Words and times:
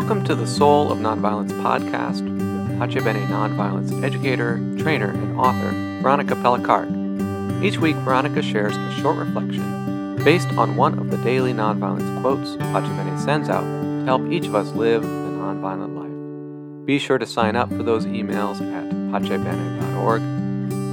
Welcome 0.00 0.24
to 0.24 0.34
the 0.34 0.46
Soul 0.46 0.90
of 0.90 0.98
Nonviolence 0.98 1.52
podcast 1.60 2.22
with 2.22 2.90
Pace 2.90 3.04
Bene 3.04 3.20
nonviolence 3.26 4.02
educator, 4.02 4.56
trainer, 4.78 5.10
and 5.10 5.38
author 5.38 5.72
Veronica 6.00 6.34
Pelicaric. 6.36 7.62
Each 7.62 7.76
week, 7.76 7.96
Veronica 7.96 8.40
shares 8.40 8.74
a 8.74 8.92
short 8.92 9.18
reflection 9.18 10.16
based 10.24 10.48
on 10.54 10.76
one 10.76 10.98
of 10.98 11.10
the 11.10 11.18
daily 11.18 11.52
nonviolence 11.52 12.18
quotes 12.22 12.56
Pace 12.56 12.88
Bene 12.88 13.18
sends 13.18 13.50
out 13.50 13.60
to 13.60 14.02
help 14.06 14.22
each 14.32 14.46
of 14.46 14.54
us 14.54 14.72
live 14.72 15.04
a 15.04 15.06
nonviolent 15.06 15.94
life. 15.94 16.86
Be 16.86 16.98
sure 16.98 17.18
to 17.18 17.26
sign 17.26 17.54
up 17.54 17.68
for 17.68 17.82
those 17.82 18.06
emails 18.06 18.62
at 18.72 18.90
pacebene.org. 19.12 20.22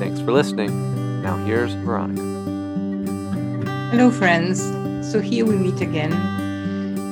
Thanks 0.01 0.19
for 0.19 0.33
listening. 0.33 1.21
Now 1.21 1.37
here's 1.45 1.73
Veronica. 1.75 2.21
Hello, 3.89 4.11
friends. 4.11 4.61
So 5.09 5.21
here 5.21 5.45
we 5.45 5.55
meet 5.55 5.79
again 5.79 6.46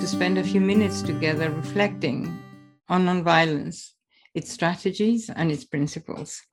to 0.06 0.12
spend 0.12 0.38
a 0.38 0.44
few 0.44 0.62
minutes 0.62 1.02
together 1.02 1.50
reflecting 1.50 2.40
on 2.90 3.08
nonviolence, 3.08 3.94
its 4.36 4.52
strategies, 4.52 5.32
and 5.32 5.52
its 5.52 5.66
principles. 5.66 6.44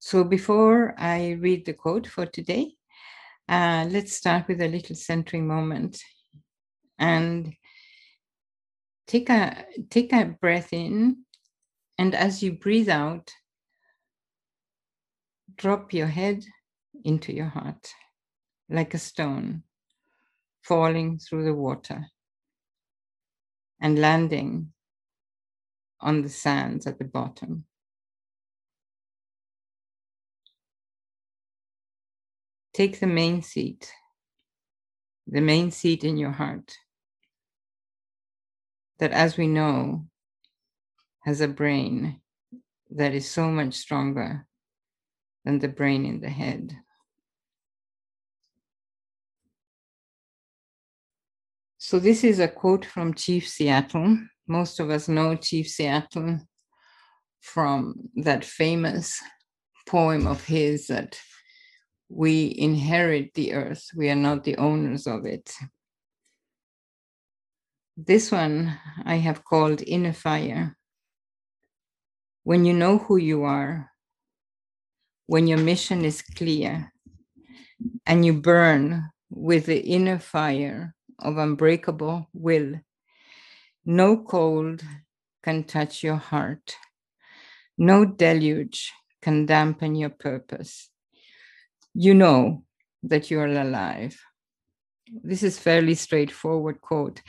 So 0.00 0.22
before 0.22 0.94
I 0.98 1.38
read 1.40 1.64
the 1.64 1.72
quote 1.72 2.06
for 2.06 2.26
today, 2.26 2.74
uh, 3.48 3.86
let's 3.88 4.12
start 4.12 4.48
with 4.48 4.60
a 4.60 4.68
little 4.68 4.96
centering 4.96 5.46
moment 5.46 5.98
and 6.98 7.54
take 9.06 9.30
a 9.30 9.64
take 9.88 10.12
a 10.12 10.36
breath 10.42 10.74
in 10.74 11.24
and 11.96 12.14
as 12.14 12.42
you 12.42 12.52
breathe 12.52 12.90
out 12.90 13.32
drop 15.56 15.94
your 15.94 16.08
head 16.08 16.44
into 17.02 17.32
your 17.32 17.48
heart 17.48 17.94
like 18.68 18.92
a 18.92 18.98
stone 18.98 19.62
falling 20.62 21.18
through 21.18 21.44
the 21.44 21.54
water 21.54 22.06
and 23.80 23.98
landing 23.98 24.72
on 26.00 26.22
the 26.22 26.28
sands 26.28 26.86
at 26.86 26.98
the 26.98 27.04
bottom. 27.04 27.64
Take 32.72 33.00
the 33.00 33.06
main 33.06 33.42
seat, 33.42 33.92
the 35.26 35.40
main 35.40 35.70
seat 35.70 36.04
in 36.04 36.16
your 36.16 36.30
heart, 36.30 36.72
that 38.98 39.12
as 39.12 39.36
we 39.36 39.46
know 39.46 40.06
has 41.24 41.40
a 41.40 41.48
brain 41.48 42.20
that 42.90 43.12
is 43.12 43.28
so 43.28 43.50
much 43.50 43.74
stronger 43.74 44.46
than 45.44 45.58
the 45.58 45.68
brain 45.68 46.06
in 46.06 46.20
the 46.20 46.30
head. 46.30 46.76
So, 51.90 51.98
this 51.98 52.22
is 52.22 52.38
a 52.38 52.46
quote 52.46 52.84
from 52.84 53.14
Chief 53.14 53.48
Seattle. 53.48 54.16
Most 54.46 54.78
of 54.78 54.90
us 54.90 55.08
know 55.08 55.34
Chief 55.34 55.66
Seattle 55.66 56.38
from 57.40 57.96
that 58.14 58.44
famous 58.44 59.20
poem 59.88 60.28
of 60.28 60.44
his 60.44 60.86
that 60.86 61.18
we 62.08 62.54
inherit 62.56 63.34
the 63.34 63.54
earth, 63.54 63.84
we 63.96 64.08
are 64.08 64.14
not 64.14 64.44
the 64.44 64.56
owners 64.56 65.08
of 65.08 65.26
it. 65.26 65.52
This 67.96 68.30
one 68.30 68.78
I 69.04 69.16
have 69.16 69.42
called 69.42 69.82
Inner 69.84 70.12
Fire. 70.12 70.76
When 72.44 72.64
you 72.64 72.72
know 72.72 72.98
who 72.98 73.16
you 73.16 73.42
are, 73.42 73.90
when 75.26 75.48
your 75.48 75.58
mission 75.58 76.04
is 76.04 76.22
clear, 76.22 76.92
and 78.06 78.24
you 78.24 78.34
burn 78.34 79.10
with 79.28 79.66
the 79.66 79.80
inner 79.80 80.20
fire 80.20 80.94
of 81.20 81.38
unbreakable 81.38 82.28
will. 82.32 82.80
No 83.84 84.18
cold 84.18 84.82
can 85.42 85.64
touch 85.64 86.02
your 86.02 86.16
heart. 86.16 86.76
No 87.78 88.04
deluge 88.04 88.92
can 89.22 89.46
dampen 89.46 89.94
your 89.94 90.10
purpose. 90.10 90.90
You 91.94 92.14
know 92.14 92.64
that 93.02 93.30
you 93.30 93.40
are 93.40 93.46
alive. 93.46 94.20
This 95.22 95.42
is 95.42 95.58
fairly 95.58 95.94
straightforward 95.94 96.80
quote. 96.80 97.20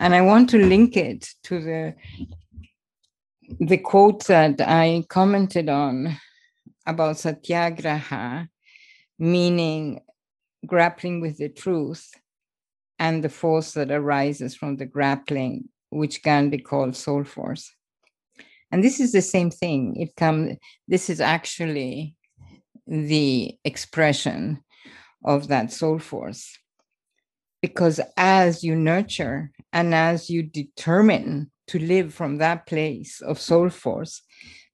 And 0.00 0.14
I 0.14 0.22
want 0.22 0.50
to 0.50 0.58
link 0.58 0.96
it 0.96 1.28
to 1.44 1.60
the 1.60 1.94
the 3.60 3.78
quote 3.78 4.26
that 4.26 4.60
I 4.60 5.04
commented 5.08 5.70
on 5.70 6.18
about 6.86 7.18
satyagraha, 7.18 8.48
meaning 9.18 10.00
grappling 10.66 11.20
with 11.20 11.38
the 11.38 11.48
truth 11.48 12.10
and 12.98 13.22
the 13.22 13.28
force 13.28 13.72
that 13.72 13.90
arises 13.90 14.54
from 14.54 14.76
the 14.76 14.86
grappling, 14.86 15.68
which 15.90 16.22
can 16.22 16.50
be 16.50 16.58
called 16.58 16.96
soul 16.96 17.24
force. 17.24 17.72
And 18.70 18.84
this 18.84 19.00
is 19.00 19.12
the 19.12 19.22
same 19.22 19.50
thing. 19.50 19.96
It 19.96 20.14
comes, 20.16 20.56
this 20.86 21.08
is 21.08 21.20
actually 21.20 22.14
the 22.86 23.56
expression 23.64 24.62
of 25.24 25.48
that 25.48 25.72
soul 25.72 25.98
force. 25.98 26.58
Because 27.60 28.00
as 28.16 28.62
you 28.62 28.76
nurture 28.76 29.50
and 29.72 29.94
as 29.94 30.30
you 30.30 30.42
determine 30.42 31.50
to 31.68 31.78
live 31.78 32.14
from 32.14 32.38
that 32.38 32.66
place 32.66 33.20
of 33.20 33.40
soul 33.40 33.68
force, 33.68 34.22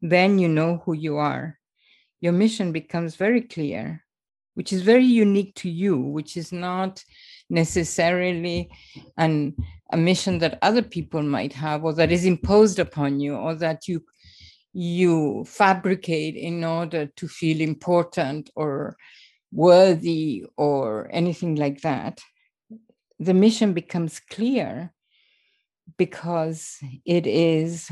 then 0.02 0.38
you 0.38 0.48
know 0.48 0.82
who 0.84 0.92
you 0.92 1.16
are. 1.16 1.58
Your 2.20 2.32
mission 2.32 2.72
becomes 2.72 3.16
very 3.16 3.40
clear, 3.40 4.03
which 4.54 4.72
is 4.72 4.82
very 4.82 5.04
unique 5.04 5.54
to 5.56 5.68
you, 5.68 5.98
which 5.98 6.36
is 6.36 6.52
not 6.52 7.04
necessarily 7.50 8.70
an, 9.18 9.54
a 9.92 9.96
mission 9.96 10.38
that 10.38 10.58
other 10.62 10.82
people 10.82 11.22
might 11.22 11.52
have 11.52 11.84
or 11.84 11.92
that 11.92 12.10
is 12.10 12.24
imposed 12.24 12.78
upon 12.78 13.20
you 13.20 13.34
or 13.34 13.54
that 13.54 13.86
you 13.86 14.02
you 14.76 15.44
fabricate 15.44 16.34
in 16.34 16.64
order 16.64 17.06
to 17.14 17.28
feel 17.28 17.60
important 17.60 18.50
or 18.56 18.96
worthy 19.52 20.44
or 20.56 21.08
anything 21.12 21.54
like 21.54 21.80
that. 21.82 22.20
The 23.20 23.34
mission 23.34 23.72
becomes 23.72 24.18
clear 24.18 24.92
because 25.96 26.76
it 27.04 27.24
is 27.24 27.88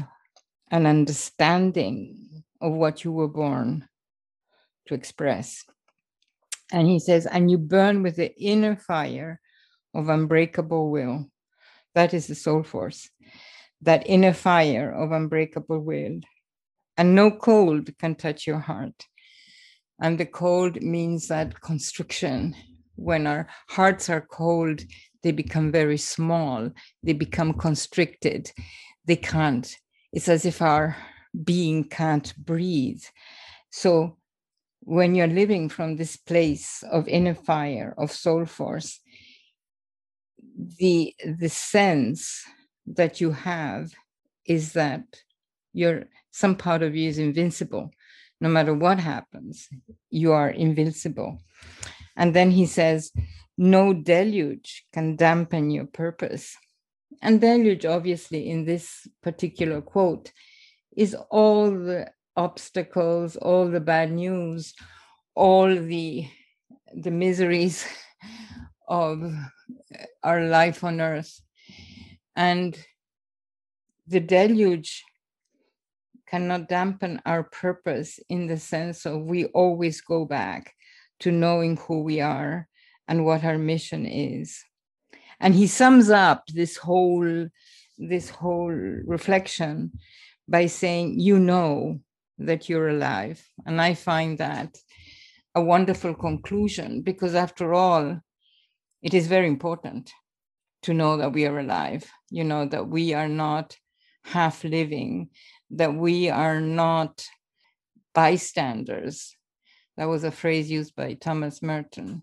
an 0.72 0.86
understanding 0.86 2.42
of 2.60 2.72
what 2.72 3.04
you 3.04 3.12
were 3.12 3.28
born 3.28 3.86
to 4.88 4.94
express 4.94 5.64
and 6.72 6.88
he 6.88 6.98
says, 6.98 7.26
and 7.26 7.50
you 7.50 7.58
burn 7.58 8.02
with 8.02 8.16
the 8.16 8.34
inner 8.36 8.76
fire 8.76 9.40
of 9.94 10.08
unbreakable 10.08 10.90
will. 10.90 11.26
That 11.94 12.14
is 12.14 12.26
the 12.26 12.34
soul 12.34 12.62
force, 12.62 13.10
that 13.82 14.06
inner 14.06 14.32
fire 14.32 14.90
of 14.90 15.12
unbreakable 15.12 15.80
will. 15.80 16.20
And 16.96 17.14
no 17.14 17.30
cold 17.30 17.90
can 17.98 18.14
touch 18.14 18.46
your 18.46 18.58
heart. 18.58 18.94
And 20.00 20.18
the 20.18 20.26
cold 20.26 20.82
means 20.82 21.28
that 21.28 21.60
constriction. 21.60 22.56
When 22.96 23.26
our 23.26 23.48
hearts 23.68 24.10
are 24.10 24.20
cold, 24.20 24.80
they 25.22 25.32
become 25.32 25.70
very 25.70 25.98
small, 25.98 26.70
they 27.02 27.12
become 27.12 27.54
constricted, 27.54 28.50
they 29.06 29.16
can't. 29.16 29.74
It's 30.12 30.28
as 30.28 30.44
if 30.44 30.60
our 30.60 30.96
being 31.44 31.84
can't 31.84 32.34
breathe. 32.36 33.02
So 33.70 34.18
when 34.84 35.14
you're 35.14 35.28
living 35.28 35.68
from 35.68 35.96
this 35.96 36.16
place 36.16 36.82
of 36.90 37.06
inner 37.08 37.34
fire, 37.34 37.94
of 37.96 38.10
soul 38.10 38.44
force, 38.44 39.00
the 40.78 41.14
the 41.24 41.48
sense 41.48 42.42
that 42.86 43.20
you 43.20 43.30
have 43.30 43.92
is 44.46 44.72
that 44.72 45.04
you're 45.72 46.04
some 46.30 46.56
part 46.56 46.82
of 46.82 46.96
you 46.96 47.08
is 47.08 47.18
invincible. 47.18 47.90
No 48.40 48.48
matter 48.48 48.74
what 48.74 48.98
happens 48.98 49.68
you 50.10 50.32
are 50.32 50.50
invincible. 50.50 51.38
And 52.16 52.34
then 52.34 52.50
he 52.50 52.66
says 52.66 53.12
no 53.56 53.92
deluge 53.92 54.84
can 54.92 55.16
dampen 55.16 55.70
your 55.70 55.86
purpose. 55.86 56.56
And 57.22 57.40
deluge 57.40 57.86
obviously 57.86 58.50
in 58.50 58.64
this 58.64 59.06
particular 59.22 59.80
quote 59.80 60.32
is 60.96 61.14
all 61.30 61.70
the 61.70 62.10
obstacles, 62.36 63.36
all 63.36 63.68
the 63.68 63.80
bad 63.80 64.12
news, 64.12 64.74
all 65.34 65.74
the 65.74 66.26
the 66.94 67.10
miseries 67.10 67.86
of 68.88 69.32
our 70.22 70.42
life 70.42 70.84
on 70.84 71.00
earth. 71.00 71.40
And 72.36 72.76
the 74.06 74.20
deluge 74.20 75.02
cannot 76.26 76.68
dampen 76.68 77.20
our 77.26 77.42
purpose 77.42 78.18
in 78.28 78.46
the 78.46 78.58
sense 78.58 79.04
of 79.06 79.22
we 79.22 79.46
always 79.46 80.00
go 80.00 80.24
back 80.24 80.74
to 81.20 81.30
knowing 81.30 81.76
who 81.76 82.02
we 82.02 82.20
are 82.20 82.68
and 83.06 83.24
what 83.24 83.44
our 83.44 83.58
mission 83.58 84.06
is. 84.06 84.62
And 85.40 85.54
he 85.54 85.66
sums 85.66 86.08
up 86.08 86.44
this 86.48 86.76
whole 86.76 87.48
this 87.98 88.30
whole 88.30 88.70
reflection 88.70 89.92
by 90.48 90.66
saying, 90.66 91.20
you 91.20 91.38
know 91.38 92.00
that 92.46 92.68
you're 92.68 92.88
alive. 92.88 93.42
And 93.66 93.80
I 93.80 93.94
find 93.94 94.38
that 94.38 94.76
a 95.54 95.62
wonderful 95.62 96.14
conclusion 96.14 97.02
because, 97.02 97.34
after 97.34 97.74
all, 97.74 98.20
it 99.02 99.14
is 99.14 99.26
very 99.26 99.48
important 99.48 100.10
to 100.82 100.94
know 100.94 101.16
that 101.16 101.32
we 101.32 101.46
are 101.46 101.58
alive, 101.58 102.10
you 102.30 102.44
know, 102.44 102.66
that 102.66 102.88
we 102.88 103.14
are 103.14 103.28
not 103.28 103.76
half 104.24 104.64
living, 104.64 105.28
that 105.70 105.94
we 105.94 106.30
are 106.30 106.60
not 106.60 107.24
bystanders. 108.14 109.36
That 109.96 110.08
was 110.08 110.24
a 110.24 110.30
phrase 110.30 110.70
used 110.70 110.94
by 110.96 111.14
Thomas 111.14 111.62
Merton 111.62 112.22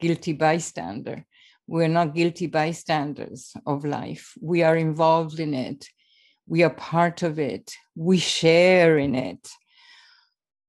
guilty 0.00 0.32
bystander. 0.32 1.24
We're 1.66 1.88
not 1.88 2.14
guilty 2.14 2.46
bystanders 2.46 3.52
of 3.66 3.84
life. 3.84 4.34
We 4.40 4.62
are 4.62 4.76
involved 4.76 5.40
in 5.40 5.54
it. 5.54 5.88
We 6.46 6.62
are 6.62 6.70
part 6.70 7.22
of 7.22 7.38
it. 7.38 7.74
We 7.94 8.18
share 8.18 8.98
in 8.98 9.14
it. 9.14 9.48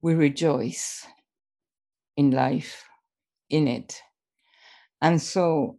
We 0.01 0.15
rejoice 0.15 1.05
in 2.15 2.31
life, 2.31 2.83
in 3.49 3.67
it. 3.67 4.01
And 5.01 5.21
so, 5.21 5.77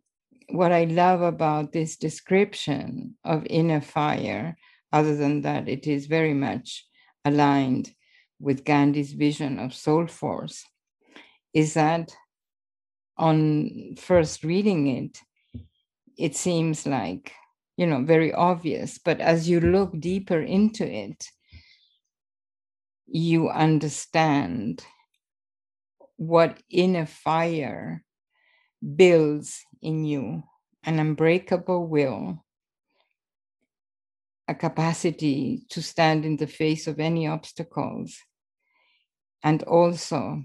what 0.50 0.72
I 0.72 0.84
love 0.84 1.20
about 1.22 1.72
this 1.72 1.96
description 1.96 3.16
of 3.24 3.46
inner 3.50 3.80
fire, 3.80 4.56
other 4.92 5.16
than 5.16 5.42
that, 5.42 5.68
it 5.68 5.86
is 5.86 6.06
very 6.06 6.34
much 6.34 6.86
aligned 7.24 7.90
with 8.38 8.64
Gandhi's 8.64 9.12
vision 9.12 9.58
of 9.58 9.74
soul 9.74 10.06
force, 10.06 10.64
is 11.52 11.74
that 11.74 12.14
on 13.16 13.96
first 13.96 14.44
reading 14.44 14.86
it, 14.86 15.18
it 16.16 16.36
seems 16.36 16.86
like, 16.86 17.32
you 17.78 17.86
know, 17.86 18.02
very 18.02 18.34
obvious. 18.34 18.98
But 18.98 19.20
as 19.20 19.48
you 19.48 19.60
look 19.60 19.98
deeper 19.98 20.40
into 20.40 20.84
it, 20.84 21.24
you 23.06 23.48
understand 23.48 24.84
what 26.16 26.60
inner 26.68 27.06
fire 27.06 28.04
builds 28.96 29.64
in 29.80 30.04
you 30.04 30.42
an 30.82 30.98
unbreakable 30.98 31.86
will, 31.86 32.44
a 34.48 34.54
capacity 34.54 35.64
to 35.70 35.80
stand 35.80 36.24
in 36.24 36.36
the 36.36 36.46
face 36.48 36.88
of 36.88 36.98
any 36.98 37.28
obstacles, 37.28 38.18
and 39.44 39.62
also 39.62 40.42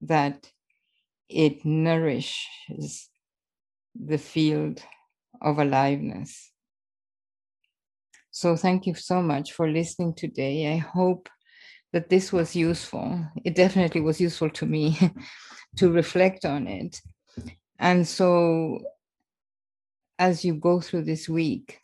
that 0.00 0.50
it 1.28 1.64
nourishes 1.64 3.08
the 3.94 4.18
field 4.18 4.82
of 5.40 5.58
aliveness. 5.58 6.50
So, 8.30 8.56
thank 8.56 8.86
you 8.86 8.94
so 8.94 9.22
much 9.22 9.52
for 9.52 9.70
listening 9.70 10.14
today. 10.14 10.72
I 10.72 10.78
hope 10.78 11.28
that 11.92 12.08
this 12.08 12.32
was 12.32 12.56
useful. 12.56 13.24
It 13.44 13.54
definitely 13.54 14.00
was 14.00 14.20
useful 14.20 14.50
to 14.50 14.66
me 14.66 14.98
to 15.76 15.92
reflect 15.92 16.44
on 16.44 16.66
it. 16.66 17.00
And 17.78 18.06
so, 18.06 18.80
as 20.18 20.44
you 20.44 20.54
go 20.54 20.80
through 20.80 21.04
this 21.04 21.28
week, 21.28 21.78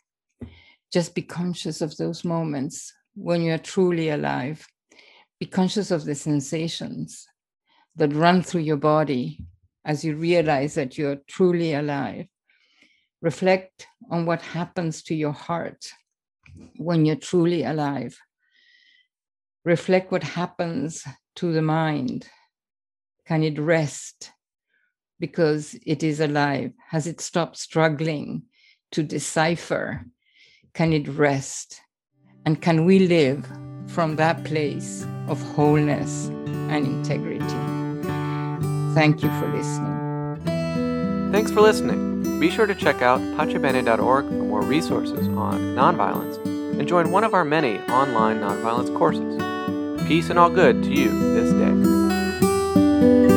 just 0.91 1.15
be 1.15 1.21
conscious 1.21 1.81
of 1.81 1.95
those 1.95 2.25
moments 2.25 2.93
when 3.15 3.41
you're 3.41 3.57
truly 3.57 4.09
alive. 4.09 4.65
Be 5.39 5.45
conscious 5.45 5.91
of 5.91 6.05
the 6.05 6.15
sensations 6.15 7.27
that 7.95 8.13
run 8.13 8.43
through 8.43 8.61
your 8.61 8.77
body 8.77 9.39
as 9.85 10.03
you 10.03 10.15
realize 10.15 10.75
that 10.75 10.97
you're 10.97 11.17
truly 11.27 11.73
alive. 11.73 12.27
Reflect 13.21 13.87
on 14.09 14.25
what 14.25 14.41
happens 14.41 15.03
to 15.03 15.15
your 15.15 15.31
heart 15.31 15.85
when 16.77 17.05
you're 17.05 17.15
truly 17.15 17.63
alive. 17.63 18.17
Reflect 19.63 20.11
what 20.11 20.23
happens 20.23 21.03
to 21.35 21.53
the 21.53 21.61
mind. 21.61 22.27
Can 23.27 23.43
it 23.43 23.59
rest 23.59 24.31
because 25.19 25.75
it 25.85 26.01
is 26.03 26.19
alive? 26.19 26.73
Has 26.89 27.05
it 27.05 27.21
stopped 27.21 27.57
struggling 27.57 28.43
to 28.91 29.03
decipher? 29.03 30.03
Can 30.73 30.91
it 30.91 31.07
rest? 31.07 31.79
And 32.45 32.59
can 32.59 32.85
we 32.85 33.07
live 33.07 33.47
from 33.87 34.15
that 34.15 34.43
place 34.43 35.05
of 35.27 35.39
wholeness 35.53 36.27
and 36.69 36.87
integrity? 36.87 37.45
Thank 38.95 39.21
you 39.21 39.29
for 39.39 39.47
listening. 39.47 40.00
Thanks 41.31 41.49
for 41.49 41.61
listening. 41.61 42.39
Be 42.41 42.51
sure 42.51 42.65
to 42.65 42.75
check 42.75 43.01
out 43.01 43.21
pacebene.org 43.21 44.25
for 44.25 44.31
more 44.31 44.61
resources 44.61 45.27
on 45.29 45.75
nonviolence 45.75 46.43
and 46.77 46.85
join 46.87 47.11
one 47.11 47.23
of 47.23 47.33
our 47.33 47.45
many 47.45 47.79
online 47.83 48.41
nonviolence 48.41 48.93
courses. 48.97 50.07
Peace 50.07 50.29
and 50.29 50.37
all 50.37 50.49
good 50.49 50.83
to 50.83 50.89
you 50.89 51.09
this 51.33 51.53
day. 51.53 53.30